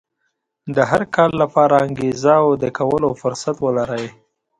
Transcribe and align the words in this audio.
د 0.75 0.77
هر 0.89 1.01
کار 1.15 1.29
لپاره 1.41 1.75
انګېزه 1.85 2.33
او 2.43 2.47
د 2.63 2.65
کولو 2.77 3.09
فرصت 3.21 3.55
ولرئ. 3.65 4.05